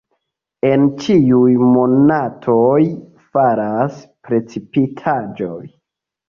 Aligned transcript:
En 0.67 0.85
ĉiuj 1.01 1.51
monatoj 1.73 2.79
falas 3.37 4.01
precipitaĵoj. 4.31 5.63